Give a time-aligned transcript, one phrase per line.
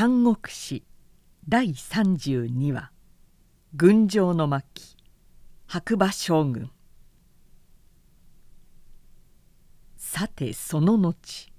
[0.00, 0.82] 三国史
[1.46, 2.90] 第32話
[3.76, 4.96] 「群青の巻
[5.66, 6.70] 白馬将軍」
[9.98, 11.52] さてその後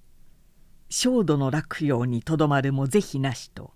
[0.89, 3.75] 焦土の落葉にとどまるも是非なしと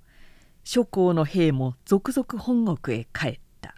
[0.64, 3.76] 諸侯の兵も続々本国へ帰った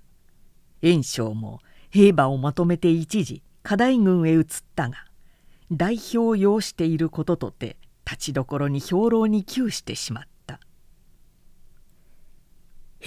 [0.81, 1.59] 袁紹も
[1.89, 5.04] 兵馬をまとめて一時課題軍へ移ったが
[5.69, 7.75] 代表を要していることとて
[8.05, 10.37] 立ちどころに兵糧に窮してしまった。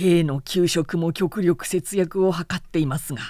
[0.00, 3.20] 兵の給食も極力節約を図っていますが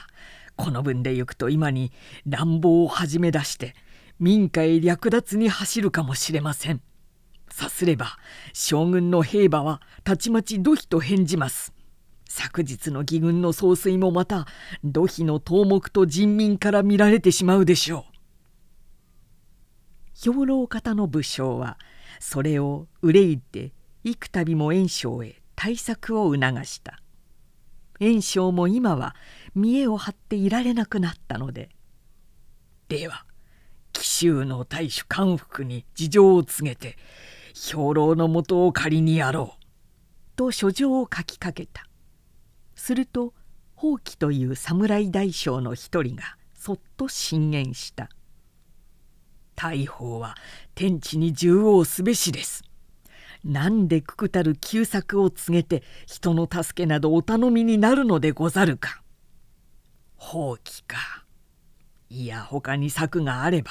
[0.54, 1.90] この分で行くと今に
[2.26, 3.74] 乱暴を始め出して
[4.20, 6.80] 民家へ略奪に走るかもしれません。
[7.50, 8.18] さすれば
[8.52, 11.72] 将軍の兵馬はたちまち土肥と返じます。
[12.26, 14.46] 昨日の義軍の総帥もまた
[14.84, 18.04] 土肥の頭目と人民から見られてしまうでしょ
[20.24, 20.32] う。
[20.32, 21.78] 兵糧方の武将は
[22.20, 23.72] それを憂いて
[24.04, 27.02] 幾度も袁紹へ対策を促した。
[27.98, 29.14] 袁紹も今は
[29.54, 31.68] 見栄を張っていられなくなったので
[32.88, 33.26] 「では
[33.92, 36.96] 紀州の大主官服に事情を告げて
[37.52, 39.64] 兵糧の元を借りにやろう」
[40.34, 41.86] と書状を書きかけた。
[42.74, 43.34] すると
[43.76, 48.08] 宝器という侍大将の一人がそっと進言した
[49.56, 50.38] 「大砲は
[50.74, 52.64] 天地に縦横すべしです」
[53.44, 59.02] 何でくくたる旧策を告げて人の助けなどお頼みになるのでござるか。
[60.16, 61.24] 放棄か。
[62.10, 63.70] いや他に策があれば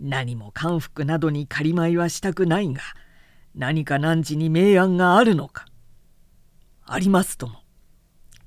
[0.00, 2.80] 何も官服などに仮米はしたくないが
[3.54, 5.66] 何か汝に明暗があるのか。
[6.84, 7.60] ありますとも。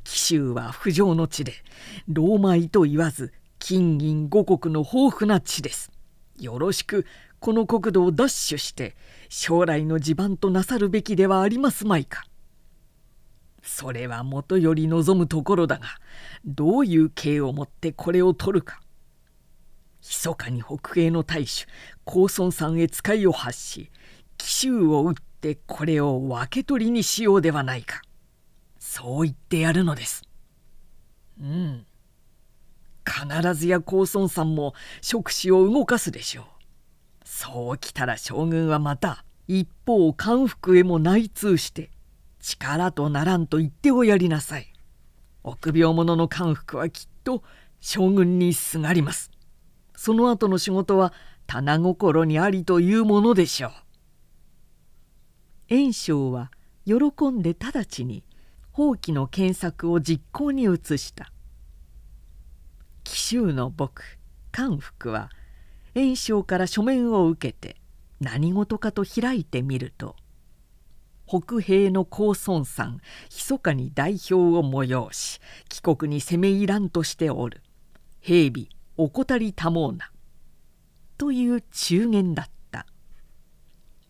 [0.03, 1.53] 紀州は不条の地で
[2.07, 5.91] 老米と言わず金銀五国の豊富な地です。
[6.37, 7.05] よろしく
[7.42, 8.95] この国土を奪取して
[9.28, 12.23] 将来の地盤となさるべきではありますまいか。
[13.64, 15.88] それはもとより望むところだが
[16.45, 18.80] どういう刑をもってこれを取るか。
[20.03, 21.66] 密かに北平の大主
[22.06, 23.90] 高孫さんへ使いを発し
[24.38, 28.03] 紀州を打ってこれを分け取りにしようではないか。
[28.78, 30.22] そう言ってやるのです。
[31.41, 31.88] うん。
[33.03, 36.60] 必ずや高孫さんも触手を動かすでしょう。
[37.41, 41.90] そうきたら将軍はまた一方官服へも内通して
[42.40, 44.72] 力とならんと言っておやりなさい。
[45.44, 47.41] 臆病者の官服はきっと
[47.80, 49.31] 将軍にすがります。
[49.96, 51.13] その後の仕事は
[51.47, 53.72] 棚心にありというものでしょう。
[55.68, 56.51] 袁紹は
[56.85, 58.24] 喜んで直ちに
[58.72, 61.31] 放棄の検索を実行に移した。
[63.03, 64.03] 紀州の僕
[64.51, 65.31] 官服は
[65.94, 67.78] 袁紹から書面を受けて
[68.19, 70.16] 何事かと開いてみると
[71.31, 77.62] 北平の高孫さん密かに代表を催し帰国に攻め入らんとしておる。
[78.19, 80.12] 兵備怠りたもうな。
[81.18, 82.85] という中言だった。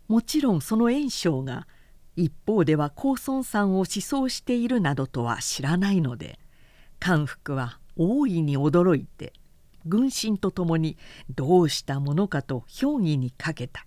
[0.08, 1.68] もちろんその袁紹が
[2.16, 6.40] 一方では高孫さんを思想しているなどとは知らないので
[7.00, 9.34] 官服は大いに驚いて
[9.86, 10.98] 軍神と共に
[11.30, 13.86] どうしたものかと評議にかけた。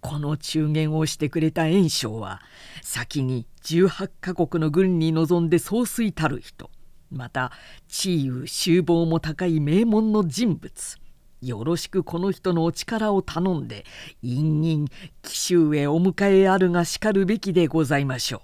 [0.00, 2.40] この中言をしてくれた袁紹は
[2.82, 6.70] 先に18カ国の軍に臨んで総帥たる人。
[7.10, 7.52] また
[7.88, 10.98] 地位修謀も高い名門の人物。
[11.42, 13.86] よろしくこの人のお力を頼んで
[14.22, 14.88] 陰々
[15.22, 18.42] 紀州へお迎えあるがしかるべきでございましょ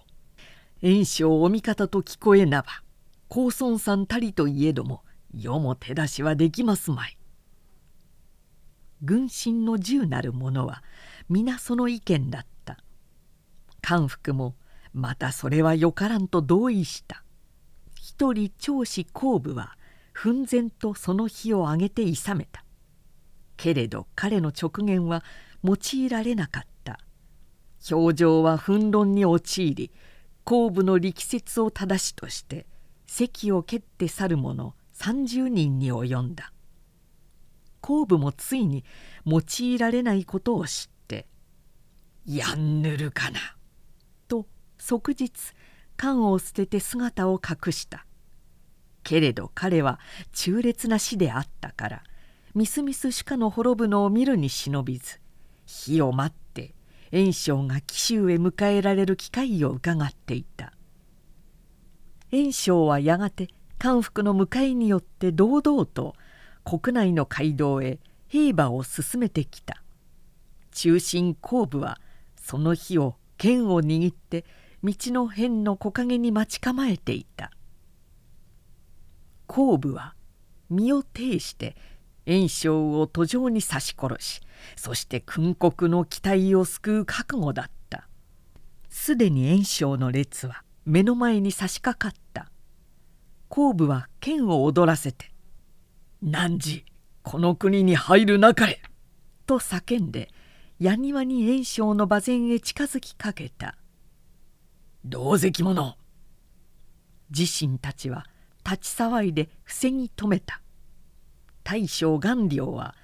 [0.83, 0.87] う。
[0.87, 2.69] 袁紹お味方と聞こえなば
[3.29, 5.03] 高孫さんたりといえども
[5.39, 7.19] 世も手出しはできますまい。
[9.03, 10.83] 軍神の銃なる者は
[11.29, 12.79] 皆その意見だった。
[13.83, 14.57] 官服も
[14.95, 17.23] またそれはよからんと同意した。
[17.95, 19.77] 一人長子後部は
[20.13, 22.65] 奮然とその日を挙げていさめた。
[23.59, 25.23] けれど彼の直言は
[25.63, 26.99] 用いられなかった。
[27.91, 29.93] 表情は憤論に陥り
[30.45, 32.67] 後部の力説を正しとして
[33.07, 36.53] 席を蹴って去る者30人に及んだ。
[37.81, 38.85] 後部もついに
[39.25, 41.29] 用いられないことを知って
[42.27, 43.39] 「やんぬるかな」
[44.27, 44.47] と
[44.77, 45.31] 即日
[45.97, 48.07] 缶を捨てて姿を隠した。
[49.05, 50.01] けれど彼は
[50.33, 52.03] 忠烈な死であったから
[52.55, 55.21] みすみすしかの滅ぶのを見るに忍びず
[55.65, 56.75] 火を待って
[57.13, 60.73] 袁紹が紀州へ迎えられる機会を伺っていた。
[62.33, 66.15] 袁紹はやがて官服の迎えによって堂々と
[66.65, 69.83] 国内の街道へ兵馬を進めてきた。
[70.73, 72.01] 中心後部は
[72.37, 74.45] その日を剣を握って
[74.83, 77.51] 道の辺の木陰に待ち構えていた。
[79.47, 80.15] 後部は
[80.69, 81.77] 身を挺して
[82.27, 84.41] 炎章を途上に刺し殺し
[84.75, 88.09] そして訓国の期待を救う覚悟だった。
[88.89, 92.51] すでに炎章の列は目の前に差し掛かった。
[93.57, 95.33] 後部は剣を踊らせて
[96.21, 96.85] 「汝
[97.23, 98.83] この国に入るなかれ!」
[99.47, 100.31] と叫んで
[100.79, 103.79] 矢庭に炎章の馬前へ近づきかけた
[105.07, 105.97] 「同席者!」
[107.35, 108.27] 自身たちは
[108.63, 110.61] 立ち騒いで防ぎ止めた
[111.65, 112.95] 大将顔料は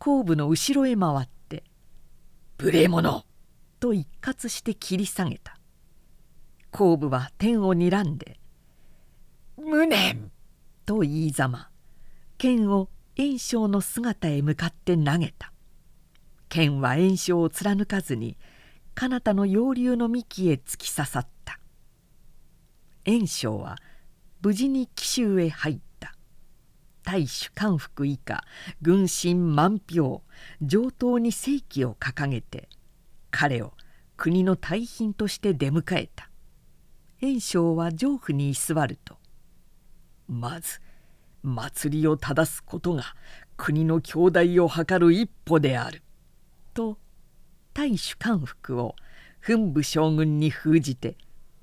[0.00, 1.62] 後部の後ろへ回って
[2.58, 3.24] 「無礼者!」
[3.78, 5.56] と一括して切り下げた
[6.72, 8.38] 後部は天を睨んで
[9.60, 10.30] 「無念!」
[10.86, 11.70] と言いざま
[12.38, 15.52] 剣を炎章の姿へ向かって投げた。
[16.48, 18.38] 剣は炎章を貫かずに
[18.94, 21.60] 彼方の楊柳の幹へ突き刺さった。
[23.06, 23.76] 炎章は
[24.40, 26.14] 無事に紀州へ入った。
[27.02, 28.42] 大主官服以下
[28.80, 30.22] 軍神満票
[30.62, 32.68] 上等に正規を掲げて
[33.30, 33.74] 彼を
[34.16, 36.30] 国の大賓として出迎えた。
[37.20, 39.19] 炎章は上府に居座ると
[40.30, 40.80] まず
[41.42, 43.02] 祭りを正すことが
[43.56, 46.02] 国の兄弟を図る一歩である。
[46.72, 46.98] と
[47.74, 48.94] 大主官服を
[49.40, 51.16] 奮武将軍に封じて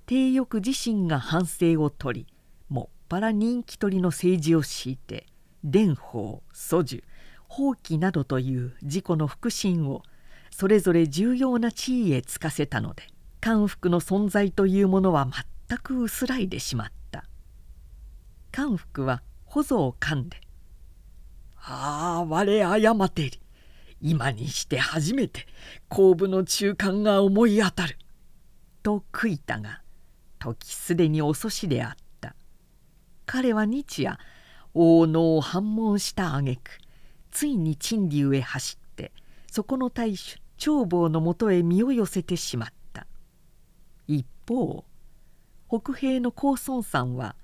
[0.05, 2.33] 帝翼自身が反省を取り
[2.69, 5.27] もっぱら人気取りの政治を敷いて
[5.63, 7.03] 蓮舫祖樹
[7.47, 10.03] 放棄などという自己の腹心を
[10.51, 13.03] それぞれ重要な地位へつかせたので
[13.39, 15.29] 官服の存在というものは
[15.69, 17.06] 全く薄らいでしまった
[18.57, 20.41] 官服は保蔵を噛んで
[21.61, 23.39] 「ああ我誤てり
[24.01, 25.45] 今にして初めて
[25.89, 27.99] 後部の中間が思い当たる」
[28.81, 29.83] と悔いたが
[30.39, 32.35] 時すでに遅しであった。
[33.27, 34.17] 彼は日夜
[34.73, 36.71] 大野を反問した挙句
[37.29, 39.11] ついに陳竜へ走って
[39.51, 43.05] そこの大主長坊のもとへ身を寄せてしまった。
[44.07, 44.83] 一方
[45.69, 47.35] 北平の高孫さんは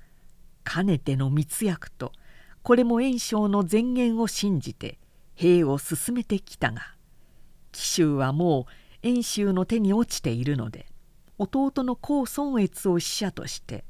[0.63, 2.11] かねての密約と
[2.61, 4.99] これも炎章の前言を信じて
[5.35, 6.81] 兵を進めてきたが
[7.71, 10.85] 紀州はもう遠州の手に落ちているので
[11.37, 13.83] 弟の高孫越を使者として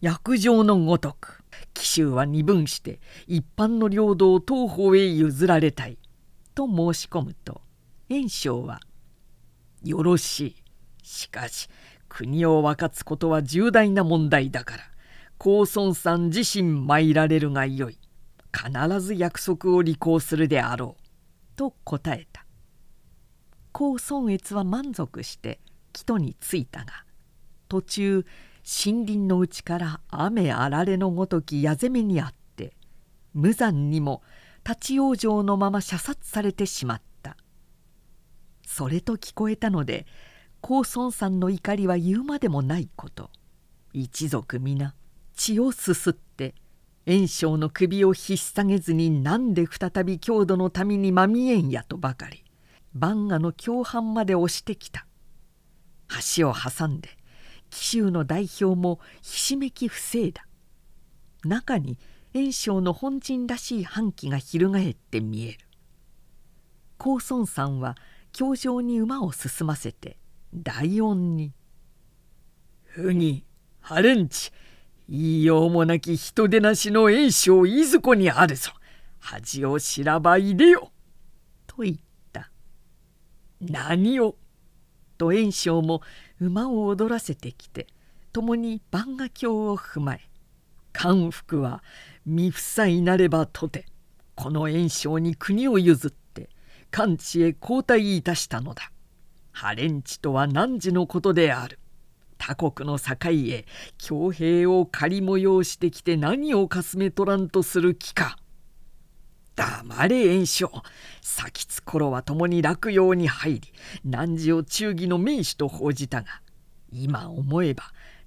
[0.00, 1.42] 約定のごとく
[1.74, 5.98] 紀州は二分して一般の領土を東方へ譲られたい
[6.54, 7.60] と申し込むと
[8.08, 8.80] 炎章は
[9.84, 10.56] 「よろしい。
[11.02, 11.68] しかし
[12.08, 14.91] 国を分かつことは重大な問題だから。
[15.44, 17.98] 高孫さん自身参られるがよい。
[18.56, 21.02] 必ず約束を履行するであろう」
[21.58, 22.46] と答えた。
[23.72, 25.58] 高孫越は満足して
[25.92, 26.92] 木戸に着いたが
[27.66, 28.24] 途中
[28.84, 32.76] 森林のうちから雨あられのごとき矢攻めにあって
[33.34, 34.22] 無残にも
[34.64, 37.36] 立ち往生のまま射殺されてしまった。
[38.64, 40.06] それと聞こえたので
[40.60, 43.32] 高孫さんの怒りは言うまでもないこと。
[43.92, 44.94] 一族皆
[45.42, 46.54] 血をすすって
[47.04, 52.44] 炎章の首を引っ提げずになんで再び郷土の民にまみえんやとばかり
[52.94, 55.04] 万賀の共犯まで押してきた。
[56.36, 57.08] 橋を挟んで
[57.70, 60.46] 紀州の代表もひしめき防いだ。
[61.44, 61.98] 中に
[62.32, 65.58] 炎章の本陣らしい反旗が翻って見える。
[66.98, 67.96] 高孫さんは
[68.32, 70.18] 教場に馬を進ませて
[70.54, 71.52] 大音に
[72.86, 73.44] 「ふぎ
[73.80, 74.52] ハレンチ
[75.12, 78.72] 言いようもなき人出なしの炎章いずこにあるぞ
[79.20, 80.90] 恥を知らばいでよ」
[81.68, 81.96] と言っ
[82.32, 82.50] た
[83.60, 84.36] 「何を?」
[85.18, 86.00] と炎章も
[86.40, 87.88] 馬を踊らせてきて
[88.32, 90.22] 共に万画鏡を踏まえ
[90.94, 91.84] 官服は
[92.24, 93.84] 未負債なればとて
[94.34, 96.48] この炎章に国を譲って
[96.90, 98.90] 官地へ交代いたしたのだ。
[99.50, 101.78] ハレンチとは汝のことである。
[102.44, 103.66] 他国の境へ
[103.98, 108.36] 強兵を借り催してきて何をかすめ取らんとする気か。
[109.54, 110.72] 黙れ炎章
[111.20, 113.72] 先つ頃は共に落葉に入り
[114.04, 116.40] 汝を忠義の名手と報じたが
[116.90, 117.84] 今思えば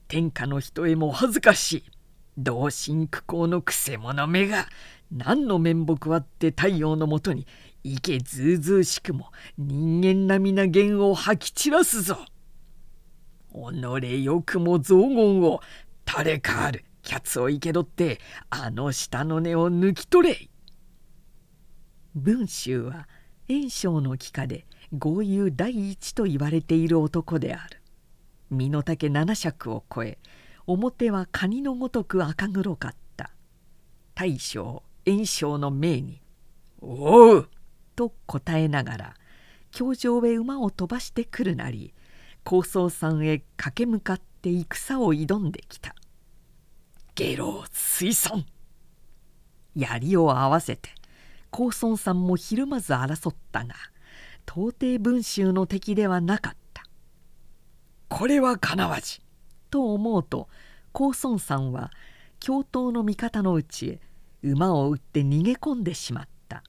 [0.07, 1.83] 天下の人へも恥ずかしい
[2.37, 4.67] 同心苦行のくせ者めが
[5.11, 7.47] 何の面目あって太陽のもとに
[7.83, 12.17] いけずうずうしくも人間並みな言を吐き散らすぞ。
[13.55, 15.61] 己よくも雑言を
[16.03, 18.19] 誰かあるキャツを生け取って
[18.49, 20.49] あの下の根を抜き取れ。
[22.15, 23.07] 文集は
[23.47, 24.65] 炎章の帰化で
[24.97, 27.81] 豪遊第一と言われている男である
[28.49, 30.17] 身の丈七尺を超え
[30.65, 33.31] 表はカニのごとく赤黒かった
[34.13, 36.21] 大将炎章の命に
[36.81, 37.49] 「おう!」
[37.95, 39.13] と答えながら
[39.71, 41.93] 教場へ馬を飛ばしてくるなり
[42.45, 45.95] 高僧さんへ駆け向かって戦を挑んできた。
[47.15, 48.45] 下郎水村
[49.75, 50.91] 槍を合わせて
[51.49, 53.73] 高孫さんもひるまず争ったが
[54.45, 56.83] 到底文集の敵ではなかった。
[58.09, 59.21] これはかなわじ。
[59.71, 60.47] と思うと
[60.91, 61.89] 高孫さんは
[62.39, 63.99] 教頭の味方のうちへ
[64.43, 66.61] 馬を打って逃げ込んでしまった。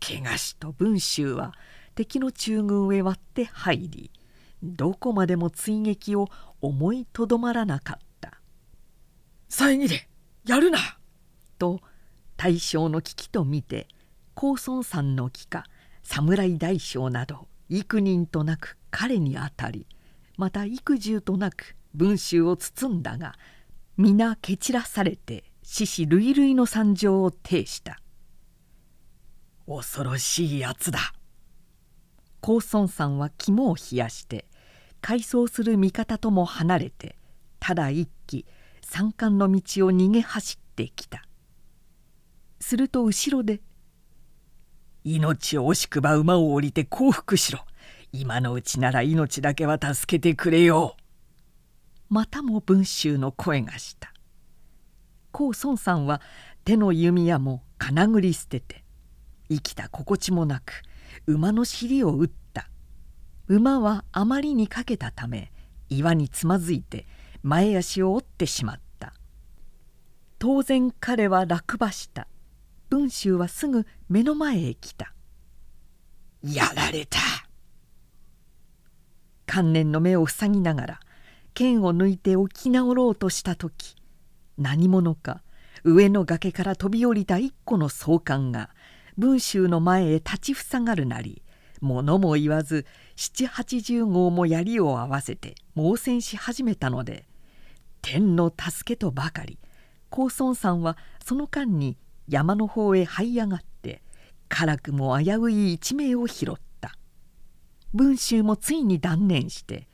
[0.00, 1.54] 怪我しと文集は
[1.94, 4.10] 敵の中軍へ割って入り
[4.62, 6.28] どこまでも追撃を
[6.60, 8.40] 思いとどまらなかった
[9.48, 10.08] 「遮れ
[10.44, 10.78] やるな!」
[11.58, 11.80] と
[12.36, 13.88] 大将の危機と見て
[14.34, 15.64] 高孫さんの帰化
[16.02, 19.86] 侍大将など幾人となく彼にあたり
[20.36, 23.34] また幾重となく文集を包んだが
[23.96, 28.00] 皆蹴散らされて獅子類々の惨状を呈した。
[29.66, 31.12] 恐ろしいやつだ
[32.40, 34.46] 高孫さんは肝を冷やして
[35.00, 37.16] 改装する味方とも離れて
[37.60, 38.46] ただ一騎
[38.82, 41.24] 山間の道を逃げ走ってきた。
[42.60, 43.60] すると後ろで
[45.04, 47.64] 「命を惜しくば馬を降りて降伏しろ。
[48.12, 50.96] 今のうちなら命だけは助けてくれよ」
[52.08, 54.12] またも文集の声がした。
[55.32, 56.22] 高孫さんは
[56.64, 58.84] 手の弓矢も金繰り捨てて
[59.48, 60.82] 生きた心地もなく
[61.26, 62.68] 馬の尻を打った。
[63.48, 65.52] 馬はあまりにかけたため
[65.88, 67.06] 岩につまずいて
[67.42, 69.12] 前足を折ってしまった。
[70.38, 72.26] 当然彼は落馬した。
[72.88, 75.12] 文集はすぐ目の前へ来た
[76.42, 77.18] 「やられた!」
[79.46, 81.00] 観念の目を塞ぎながら
[81.54, 83.96] 剣を抜いて起き直ろうとした時
[84.56, 85.42] 何者か
[85.82, 88.70] 上の崖から飛び降りた一個の総監が
[89.18, 91.42] 文集の前へ立ちふさがるなり
[91.80, 97.26] 物も言わず七八十号も槍を合わせて猛戦し始めたので
[98.02, 99.58] 天の助けとばかり。
[100.10, 101.96] 高孫さんはその間に
[102.28, 104.02] 山の方へ這い上がって
[104.48, 106.96] 辛くも危うい一命を拾った。
[107.92, 109.86] 文集もついに断念して引っ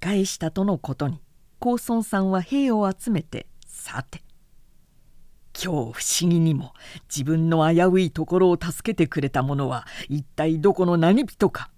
[0.00, 1.20] 返したとのことに
[1.58, 4.22] 高孫さんは兵を集めてさて
[5.62, 6.74] 今日不思議にも
[7.08, 11.70] 自分の危ういところを助けてくれた者は一体どこの何人か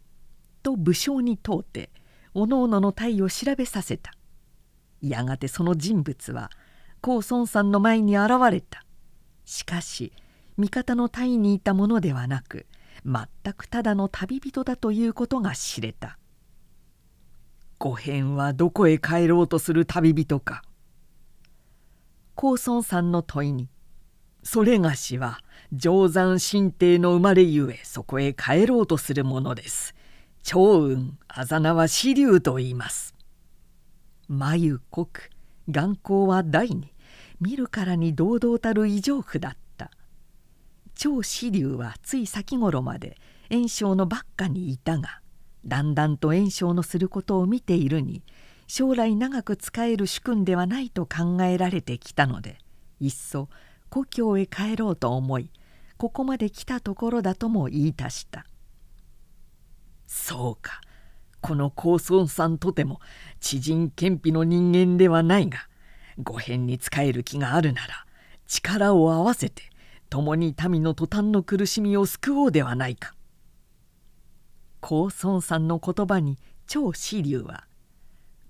[0.63, 1.91] と武将に問うて
[2.35, 4.13] おのおのの体を調べさせた。
[5.01, 6.51] やがてその人物は
[7.01, 8.85] 高孫さんの前に現れた。
[9.45, 10.13] しかし
[10.59, 12.67] 味方の隊にいたものではなく
[13.07, 16.19] 全くただの旅人だということが知れた
[17.79, 20.63] 「五辺はどこへ帰ろうとする旅人か」
[22.41, 23.69] 高孫さんの問いに
[24.45, 25.41] 「それがしは
[25.73, 29.93] 定山神帝の生まれゆえそこへ帰ろうとするものです」
[30.45, 33.17] 「長雲あざなは支流と言います」
[34.29, 35.31] 眉濃く
[35.69, 36.95] 眼光は大に
[37.41, 39.91] 見るからに堂々たる異常譜だった。
[40.95, 43.19] 長子竜はつい先頃まで
[43.51, 45.23] 炎症のばっかにいたが
[45.67, 48.23] だんだんと炎症のすることを見ているに
[48.69, 52.59] 将来長く仕える主君ではないと考えられてきたので
[53.01, 53.49] いっそ
[53.89, 55.51] 故郷へ帰ろうと思い
[55.97, 58.45] ここまで来たところだとも言いたした
[60.07, 60.83] そうか
[61.41, 63.01] この高孫さんとても
[63.41, 65.61] 知人謙卑の人間ではないが
[66.23, 68.05] 御辺に仕える気があるなら
[68.47, 69.63] 力を合わせて
[70.11, 73.13] 共に民の途端の苦しみを救おうではないか。
[74.81, 77.65] 高孫さんの言葉に張子竜は「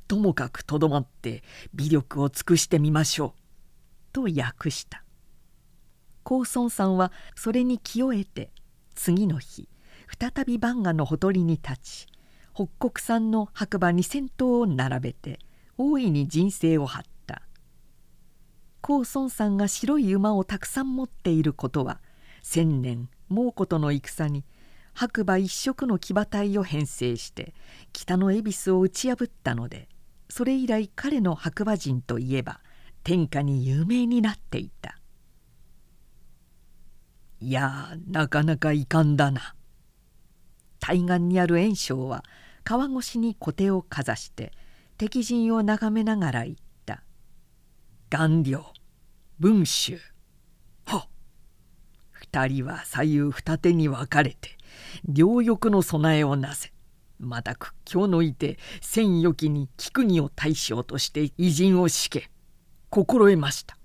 [0.09, 1.43] ともかくとどまって
[1.75, 3.41] 微力を尽くしてみましょう」
[4.13, 5.05] と訳した。
[6.25, 8.51] 高孫さんはそれに気を得て
[8.95, 9.69] 次の日
[10.19, 12.07] 再び番賀のほとりに立ち
[12.55, 15.39] 北国産の白馬2,000頭を並べて
[15.77, 17.43] 大いに人生を張った。
[18.81, 22.01] 高孫さんが白い馬をたくさん持っていることは
[22.43, 24.45] 千年蒙古との戦に
[24.95, 27.55] 白馬一色の騎馬隊を編成して
[27.93, 29.89] 北の恵比寿を打ち破ったので
[30.31, 32.61] それ以来彼の白馬人といえば
[33.03, 34.99] 天下に有名になっていた。
[37.41, 39.55] いやなかなか遺憾だな。
[40.81, 42.25] 対岸にある炎章は
[42.65, 44.53] 川越しに小手をかざして
[44.97, 47.03] 敵陣を眺めながら言った。
[48.11, 48.73] 顔料
[49.39, 50.01] 文集
[50.85, 51.09] は
[52.11, 54.57] 二人は左右二手に分かれて
[55.05, 56.73] 両翼の備えをなせ。
[57.19, 62.31] また屈強のいて千余期に菊木を大将として偉人をしけ
[62.91, 63.77] 心得ました。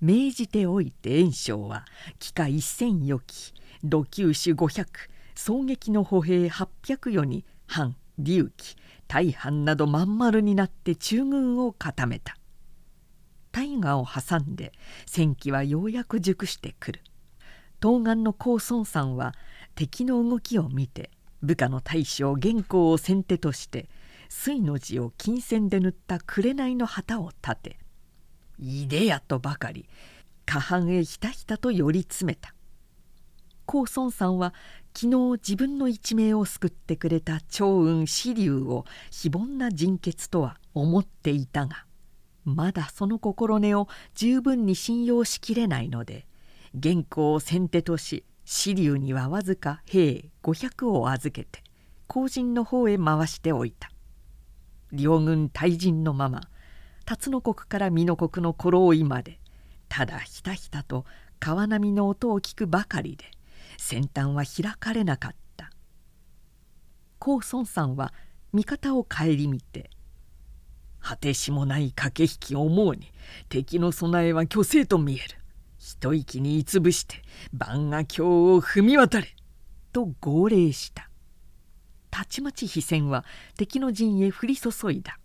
[0.00, 1.84] 命じておいて袁紹は
[2.18, 4.86] 帰化一千余期土球種500
[5.34, 8.76] 双撃の歩兵800余に反隆起
[9.08, 12.36] 大藩などまん丸になって中軍を固めた。
[13.52, 14.72] 大河を挟んで
[15.06, 17.00] 戦機はようやく熟してくる。
[17.82, 19.34] 東岸の高孫さんは
[19.74, 21.10] 敵の動きを見て
[21.44, 23.88] 部下の大将元寇を先手として
[24.28, 27.78] 水の字を金線で塗った紅の旗を立て
[28.58, 29.88] 「いでや」とばかり
[30.46, 32.54] 下半へひたひたと寄り詰めた。
[33.66, 34.52] 高孫さんは
[34.94, 41.86] 昨日自分の一命を救ってくれた長雲紫龍を非凡な人傑とは思っていたが
[42.44, 46.26] まだその心根を十分に信用しきれないので
[46.74, 51.62] 元寇を先手とし紫龍にはわずか兵500を預けて
[52.06, 53.90] 後陣の方へ回しておいた。
[54.92, 56.42] 両軍退陣のまま
[57.04, 59.40] 辰野国から美濃国の頃追いまで
[59.88, 61.04] ただひたひたと
[61.40, 63.24] 川波の音を聞くばかりで
[63.76, 65.70] 先端は開かれなかった。
[67.18, 68.12] 高孫さんは
[68.52, 69.90] 味方を顧みて
[71.00, 73.12] 「果てしもない駆け引きを思うに
[73.48, 75.43] 敵の備えは虚勢と見える。
[75.84, 77.20] 一息にいつぶして
[77.52, 79.36] 万賀橋を踏み渡れ」
[79.92, 81.10] と号令した。
[82.10, 83.26] たちまち飛船は
[83.58, 85.18] 敵の陣へ降り注いだ。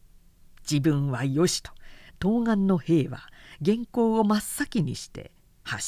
[0.69, 1.71] 自分はよしと
[2.21, 3.21] 東岸の兵は
[3.61, 5.31] 元寇を真っ先にして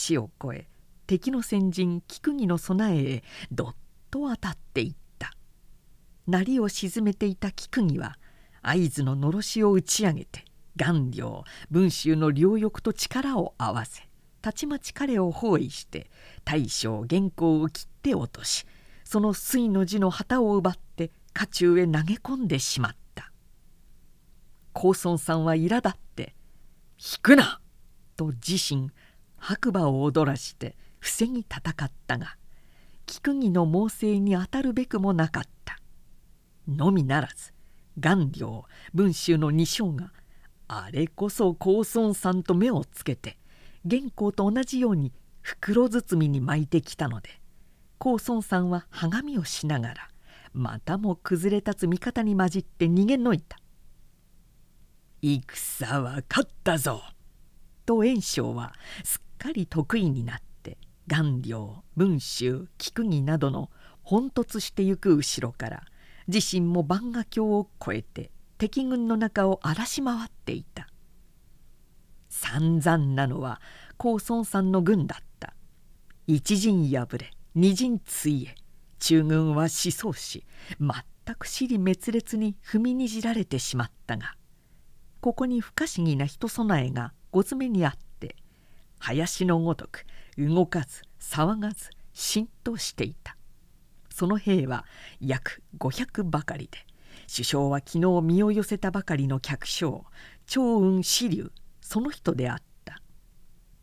[0.09, 0.67] 橋を越え
[1.05, 3.75] 敵の先陣菊木の備えへどっ
[4.09, 5.35] と当たっていった。
[6.27, 8.17] 鳴りを沈めていた菊木は
[8.61, 10.45] 会津ののろしを打ち上げて
[10.77, 14.10] 顔料文州の両翼と力を合わせ
[14.41, 16.09] たちまち彼を包囲して
[16.43, 18.65] 大将元寇を切って落とし
[19.03, 23.31] その水の字の旗を奪って家中へ投げ込んでしまった
[24.73, 26.35] 高孫さんは苛立って
[26.97, 27.59] 「引くな!」
[28.15, 28.89] と自身
[29.37, 32.37] 白馬を踊らして防ぎ戦ったが
[33.05, 35.79] 菊木の猛省に当たるべくもなかった
[36.67, 37.53] のみならず
[37.99, 40.13] 顔料文州の二将が
[40.67, 43.37] あれこそ高孫さんと目をつけて
[43.85, 47.41] 元寇と同じように袋包みに巻いてきたので
[47.97, 50.09] 高孫さんははがみをしながら
[50.53, 53.57] またも崩れ立つ味方に混じって逃げのいた
[55.21, 57.01] 「戦は勝ったぞ!」
[57.85, 63.69] と袁紹はすっかり得意になって顔料文州菊木などの
[64.03, 65.83] 奔突してゆく後ろから
[66.27, 70.87] 自身も万賀橋を越えて敵軍の中を荒らし回っていた
[72.31, 73.61] 散々なのは
[73.97, 75.53] 高孫さんの軍だった。
[76.27, 78.55] 一陣破れ二陣ついえ
[78.99, 80.45] 中軍は死相し
[80.79, 84.35] 全く尻滅裂に踏みにじられてしまったが
[85.19, 88.37] ここに不可思議な人備えがご詰めにあって
[88.99, 90.05] 林のごとく
[90.37, 93.35] 動かず騒がず浸透していた。
[94.13, 94.85] その兵は
[95.19, 96.77] 約500ばかりで
[97.33, 100.05] 首相は昨日身を寄せたばかりの客将
[100.45, 101.51] 長雲支流
[101.91, 103.01] その人であった。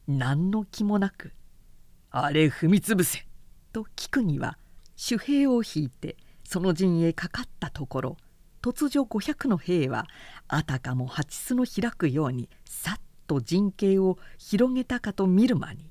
[0.06, 1.34] 何の気もなく
[2.10, 3.28] 「あれ踏みつぶせ」
[3.70, 4.56] と聞くには
[4.96, 8.16] 主兵を引いてその陣へかかったところ
[8.62, 10.06] 突如500の兵は
[10.46, 15.90] あたかも蜂巣の開くようにさっと陣形を広げたかと見る間に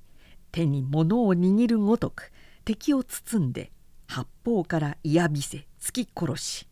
[0.52, 2.32] 手に物を握るごとく
[2.66, 3.72] 敵を包んで
[4.08, 6.68] 八方から嫌びせ突き殺し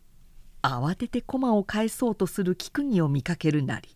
[0.62, 3.95] 慌てて駒を返そうとする菊木を見かけるなり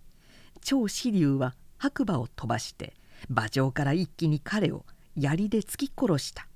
[0.60, 2.94] 長支流は白馬を飛ばして
[3.28, 4.84] 馬上から一気に彼を
[5.16, 6.46] 槍で突き殺した。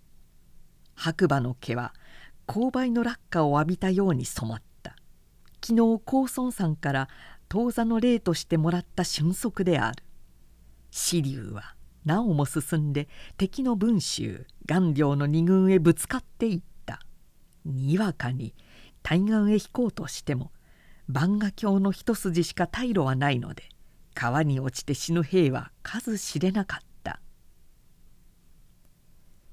[0.94, 1.92] 白馬の毛は
[2.46, 4.96] 勾配の落下を浴びたように染まった。
[5.64, 7.08] 昨日高孫さんから
[7.48, 10.02] 当座の例としてもらった俊足である。
[10.90, 17.00] 支流はなおも進んで敵の文州顔料の二軍へぶつかっていった。
[17.64, 18.54] にわかに
[19.02, 20.52] 対岸へ引こうとしても
[21.08, 23.64] 万賀橋の一筋しか退路はないので
[24.14, 27.20] 川に落ちて死ぬ兵は数知れなかった。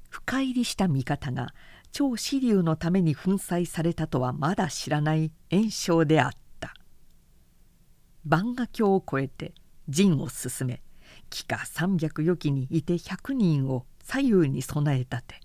[0.10, 1.54] 深入りした味方が
[1.92, 6.74] 超支流のために粉砕されたとはまだ知らない炎症であった。
[8.26, 9.54] 万賀橋を越えて
[9.90, 10.82] 陣を進め
[11.30, 15.40] 帰化300余期にいて100人を左右に備え立て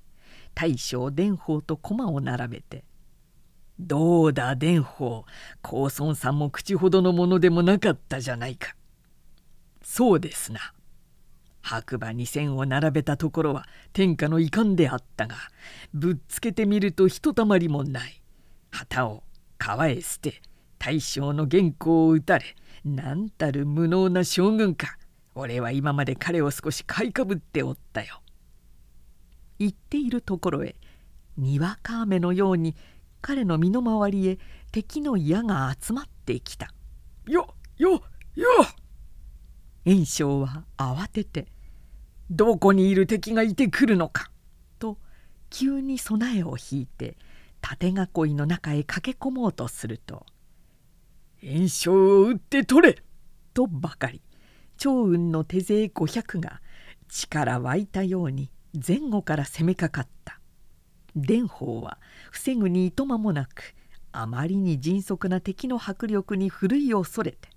[0.54, 2.84] 大将伝法と駒を並べて
[3.78, 5.24] 「どうだ伝法
[5.62, 8.74] 高孫さんも口ほどのものでもなかったじゃないか」
[9.86, 10.60] 「そうですな」
[11.62, 15.36] 白馬に線を並べたところは天下の遺憾であったが
[15.94, 18.20] ぶっつけてみるとひとたまりもない
[18.70, 19.22] 旗を
[19.58, 20.42] 川へ捨て
[20.78, 24.98] 大将の原稿を打たれ何たる無能な将軍か
[25.34, 28.22] 俺は今まで彼を少し買いかぶっておったよ。
[29.58, 30.76] 言っているところへ
[31.36, 32.74] にわか雨のように
[33.20, 34.38] 彼の身の回りへ
[34.72, 36.72] 敵の矢が集まってきた。
[37.26, 38.02] よよ
[38.34, 38.85] よっ
[39.86, 41.46] 炎章は慌てて
[42.28, 44.32] 「どこにいる敵がいてくるのか」
[44.80, 44.98] と
[45.48, 47.16] 急に備えを引いて
[47.60, 50.26] 縦囲いの中へ駆け込もうとすると
[51.40, 53.02] 「炎章を撃って取れ!」
[53.54, 54.20] とばかり
[54.76, 56.60] 趙雲の手勢500が
[57.08, 58.50] 力湧いたように
[58.86, 60.40] 前後から攻めかかった
[61.14, 61.98] 蓮舫は
[62.32, 63.74] 防ぐにいとまもなく
[64.10, 67.48] あまりに迅速な敵の迫力にふるい恐れて「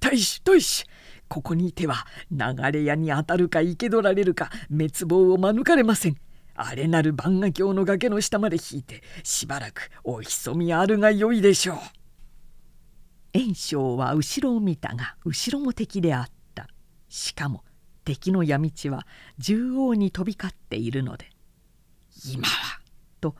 [0.00, 0.84] 大使大使
[1.28, 6.16] ここにいては流れ屋に当たるか生け取られるか滅亡を免れません。
[6.54, 13.38] あれなる万画鏡の崖の下まで引いてしばらくお潜みあるがよいでしょう。
[13.38, 16.66] 炎章は後ろを見たが後ろも敵であった。
[17.08, 17.64] しかも
[18.04, 19.06] 敵の闇地は
[19.38, 21.30] 縦横に飛び交っているので
[22.26, 22.80] 「今は」
[23.20, 23.36] と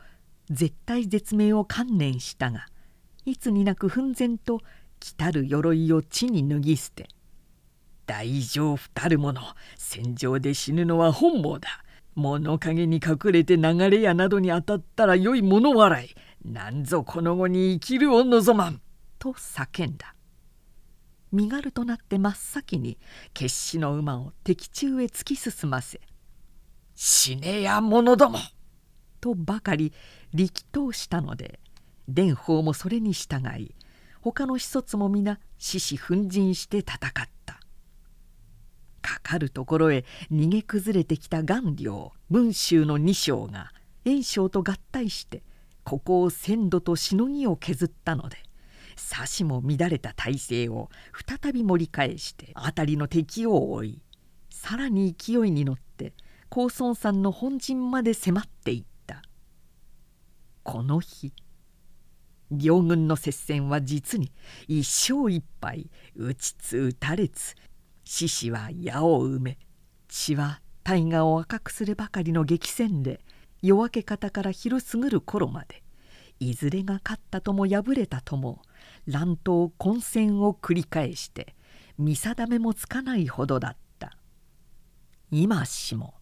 [0.49, 2.67] 絶対絶命を観念したが
[3.25, 4.61] いつになく奮然と
[5.01, 7.09] 来たる鎧を地に脱ぎ捨て
[8.07, 9.41] 大丈夫たるもの
[9.77, 11.83] 戦場で死ぬのは本望だ
[12.15, 18.81] 物陰に隠れて流れやなどに当たったらよい物笑いなんぞこの後に生きるを望まん」
[19.19, 20.15] と叫んだ
[21.33, 22.99] 身軽となって真っ先に
[23.33, 26.01] 決死の馬を敵中へ突き進ませ
[26.95, 28.39] 「死ねや者ども!」
[29.21, 29.93] とばかり
[30.35, 31.61] 力投したので
[32.09, 33.75] 蓮舫もそれに従い
[34.21, 37.11] 他の子孫も皆獅子奮陣して戦っ
[37.47, 37.61] た。
[39.03, 43.73] かかるところへ逃げ崩れてきた顔料文州の二将が
[44.05, 45.43] 炎章と合体して
[45.85, 48.37] ここを鮮度としのぎを削ったので
[48.97, 50.91] 差しも乱れた体勢を
[51.41, 54.03] 再び盛り返して辺りの敵を追い
[54.51, 56.13] さらに勢いに乗って
[56.49, 59.23] 高孫山の本陣まで迫っていった。
[60.63, 61.33] この日
[62.51, 64.33] 両軍の接戦は実に
[64.69, 64.81] 一
[65.13, 67.55] 勝一敗打ちつ打たれつ
[68.05, 69.59] 獅子は矢を埋め
[70.09, 73.21] 血は大河を赤くするばかりの激戦で
[73.63, 75.83] 夜明け方から昼過ぐる頃まで
[76.41, 78.63] いずれが勝ったとも敗れたとも
[79.07, 81.55] 乱闘混戦を繰り返して
[81.99, 83.81] 見定めもつかないほどだった。
[85.31, 86.15] 今しも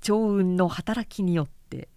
[0.00, 1.88] 趙雲の働きによって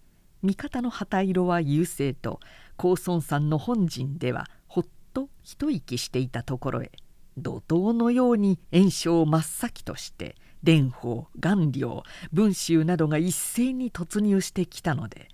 [0.42, 2.40] 味方の旗色は優勢と
[2.78, 6.92] 高孫山の本陣ではほっと一息していたところへ
[7.36, 15.28] 怒涛のように炎症を真っ先として蓮舫顔料文州などが一斉に突入してきたので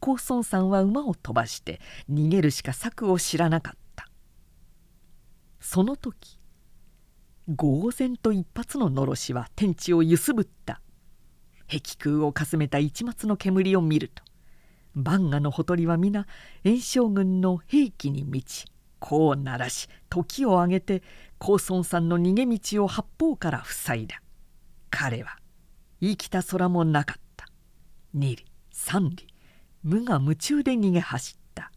[0.00, 1.80] 高孫さんは馬を飛ばして
[2.10, 4.08] 逃げるしか策を知らなかった。
[5.60, 6.38] その時
[7.48, 10.80] 呆然と一発ののろしは天地を揺すぶった。
[11.68, 14.22] 壁空をかすめた一抹の煙を見ると
[14.96, 16.26] 万賀のほとりは皆
[16.64, 18.66] 炎将軍の兵器に満ち
[18.98, 21.02] こう鳴らし時を上げて
[21.38, 24.22] 高孫さんの逃げ道を八方から塞いだ。
[24.90, 25.36] 彼は
[26.00, 27.46] 生きた空もなかった。
[28.14, 29.26] 二里三里
[29.82, 31.70] 無我夢中で逃げ走った。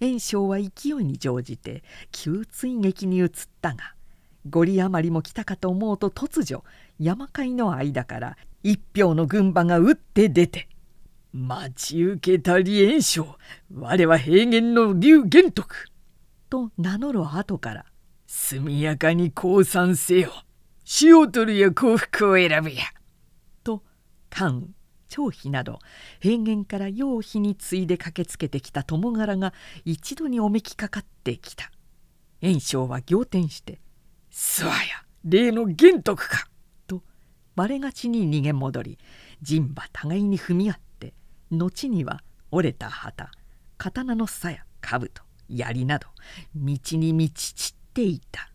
[0.00, 3.30] 炎章は勢いに乗じて急追撃に移っ
[3.62, 3.94] たが
[4.50, 6.64] 五里余りも来たかと思うと突如
[6.98, 10.68] 山海の間から一票の軍馬が打って出て
[11.36, 13.36] 「待ち受けたり炎章
[13.70, 15.88] 我は平原の竜玄徳」
[16.48, 17.84] と名乗る後から
[18.26, 20.32] 「速やかに降参せよ。
[21.02, 22.84] 塩取るや幸福を選ぶや」
[23.62, 23.84] と
[24.30, 24.76] 関羽
[25.08, 25.78] 張飛など
[26.20, 29.52] 平原から陽飛に次いで駆けつけてきた友柄が
[29.84, 31.70] 一度におめきかかってきた。
[32.40, 33.78] 炎章は仰天して
[34.32, 34.76] 「諏訪や
[35.24, 36.48] 例の玄徳か!」
[36.88, 37.02] と
[37.56, 38.98] バレがちに逃げ戻り
[39.42, 40.85] 陣馬互いに踏み合って
[41.50, 43.30] 後には折れた旗
[43.78, 45.08] 刀の鞘兜
[45.48, 46.08] 槍など
[46.54, 48.50] 道に満ち散っていた。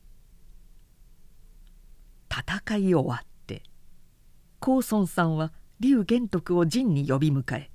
[2.31, 3.61] 戦い終わって
[4.61, 5.51] 高孫さんは
[5.81, 7.69] 劉玄徳を陣に呼び迎え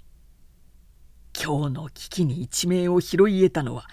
[1.38, 3.86] 今日の危機に一命を拾い得たのは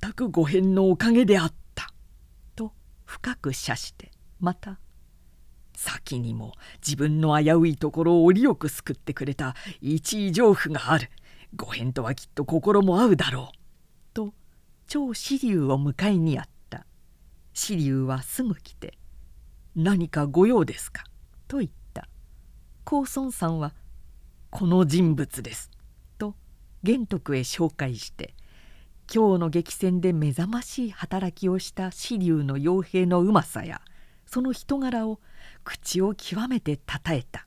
[0.00, 1.92] 全くご返のおかげであった」
[2.54, 2.72] と
[3.04, 4.78] 深く謝してまた
[5.80, 6.52] 先にも
[6.86, 11.08] 自分の危ういところを折よく救ってくれた一位上夫がある。
[11.56, 13.56] ご返とはきっと心も合うだろう。
[14.12, 14.34] と
[14.86, 16.84] 長子竜を迎えにやった。
[17.54, 18.98] 子竜はすぐ来て
[19.74, 21.04] 何かご用ですか?」
[21.48, 22.08] と言った。
[22.84, 23.72] 高孫さんは
[24.50, 25.70] 「この人物です」
[26.18, 26.36] と
[26.82, 28.34] 玄徳へ紹介して
[29.12, 33.80] 今日の激戦で目覚ましい働きをした紫龍の傭兵のうまさや
[34.26, 35.20] その人柄を
[35.70, 37.44] 口を極めてたたえた。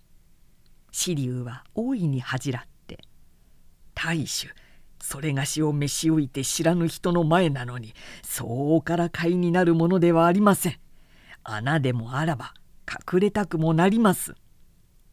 [0.93, 2.99] 紫龍は大いに恥じらって
[3.93, 4.47] 「大主
[5.01, 10.79] それがしを召し置いて知らぬ人の前なのにそうからかいになるものではありません。
[11.43, 12.53] 穴でもあらば
[12.87, 14.35] 隠れたくもなります」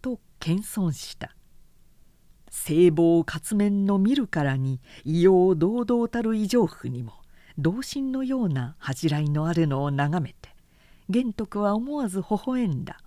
[0.01, 1.35] と謙遜した。
[2.49, 7.15] 聖望活面の見るからに異様堂々たる異常婦にも
[7.59, 10.50] 同心のような恥じらいのあるのを眺めて
[11.11, 13.01] 玄徳は思わず微笑んだ。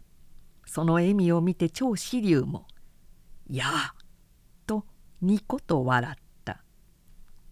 [0.66, 2.68] その笑みを見て長子龍も
[3.50, 3.96] 「やあ」
[4.68, 4.86] と
[5.22, 6.66] にこと笑った。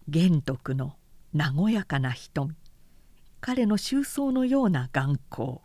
[0.08, 0.98] 玄徳の
[1.34, 2.54] 和やかな瞳。
[3.40, 5.60] 彼の周想のような眼光。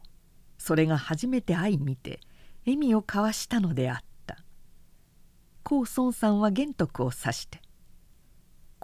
[0.57, 2.21] それが初めて相見て
[2.65, 4.37] 笑みを交わしたのであった。
[5.63, 7.61] 高孫さんは玄徳を指して「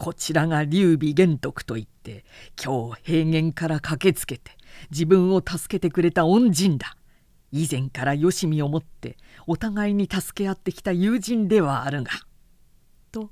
[0.04, 2.26] こちらが劉備玄徳といって
[2.62, 4.52] 今日平原から駆けつけて
[4.92, 6.98] 自分を助けてくれた恩人だ。
[7.54, 9.16] 以前からよしみを持って
[9.48, 12.12] お互いに助け合ってきた友人ではあるが」
[13.14, 13.32] と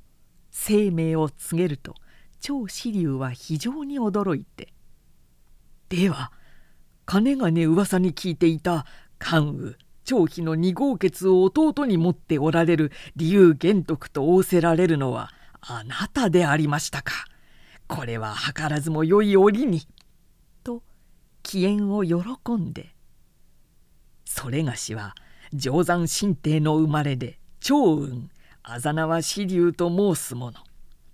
[0.49, 1.93] 生命を告げると
[2.39, 4.73] 長子龍は非常に驚いて
[5.89, 6.31] 「では
[7.05, 8.85] かねがね噂に聞いていた
[9.19, 17.13] 関羽長妃の二号決を弟に持っておられる竜玄徳と仰せられるのはあなたでありましたか。
[17.87, 19.81] これは図らずも良い折に。
[20.63, 20.81] と
[21.43, 22.95] 機嫌を喜んで
[24.25, 25.15] それがしは
[25.53, 28.29] 定山神帝の生まれで長雲
[28.63, 30.63] あざなは支流と申す者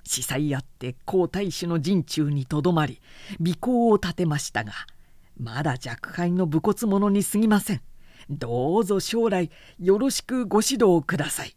[0.03, 3.01] 司祭あって皇太子の陣中にとどまり
[3.41, 4.73] 尾行を立てましたが
[5.39, 7.81] まだ若輩の武骨者にすぎません
[8.29, 11.55] どうぞ将来よろしくご指導ください」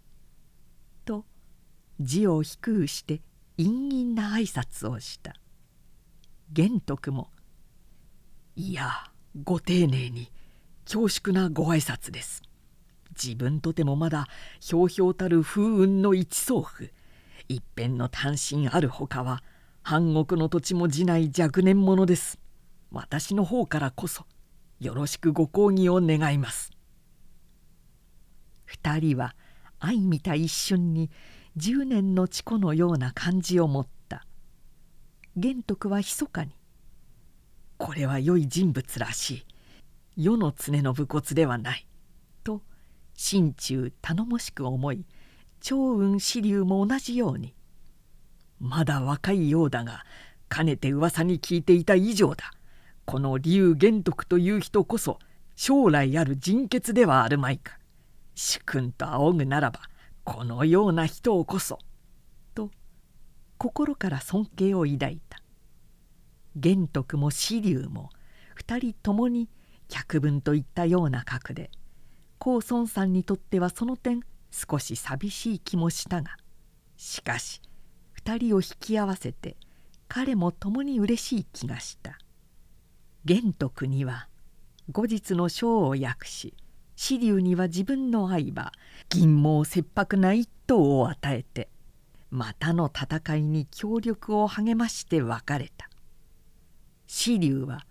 [2.01, 3.21] 字を低うして
[3.57, 5.35] 陰陰な挨拶をした
[6.51, 7.31] 玄徳も
[8.57, 9.13] 「いや
[9.45, 10.33] ご丁寧に
[10.85, 12.43] 恐縮なご挨拶です」
[13.23, 14.29] 自分とてもまだ
[14.61, 16.91] ひょうひょうたる風雲の一層府
[17.49, 19.43] 一辺の単身あるほかは
[19.83, 22.39] 半国の土地も地内若年者です。
[22.91, 24.25] 私の方からこそ
[24.79, 26.71] よろしくご講義を願います。
[28.65, 29.35] 二人は
[29.81, 31.11] 相見た一瞬に
[31.57, 34.25] 十年の稚子のような感じを持った。
[35.37, 36.53] 玄徳は密かに
[37.77, 39.47] 「これは良い人物らしい。
[40.17, 41.87] 世の常の武骨ではない」
[42.45, 42.63] と
[43.15, 45.05] 心中頼もしく思い
[45.61, 47.55] 長雲支流も同じように
[48.61, 50.05] まだ若いようだが
[50.49, 52.53] かねて噂に聞いていた以上だ。
[53.07, 55.19] この竜玄徳という人こそ
[55.57, 57.79] 将来ある人傑ではあるまいか。
[58.37, 59.90] 主君と仰ぐならば
[60.25, 61.79] このような人をこそ」
[62.55, 62.71] と
[63.59, 65.43] 心から尊敬を抱いた。
[66.57, 68.11] 玄徳も支流も
[68.55, 69.49] 二人ともに
[69.89, 71.71] 客分といったような格で
[72.39, 76.37] 高孫さんにとってはその点少し寂しい気もしたが
[76.97, 77.63] しかし
[78.25, 79.57] 2人を引き合わせて
[80.09, 82.19] 彼も共に嬉しい気がした。
[83.25, 84.29] 玄徳には
[84.91, 86.55] 後日の章を訳し
[87.03, 88.73] 紫龍には自分の相場
[89.09, 91.71] 銀毛切迫な一頭を与えて
[92.31, 95.89] またの戦いに協力を励まして別れた
[97.09, 97.87] 紫龍は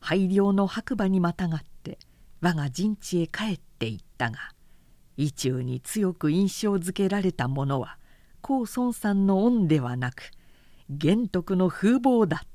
[0.00, 1.98] 拝領の白馬にまたがって
[2.40, 4.38] 我が陣地へ帰っていったが
[5.16, 7.98] 意中に強く印象づけられたものは
[8.42, 10.30] 高孫さんの恩ではなく
[10.88, 12.51] 玄徳の風貌だった。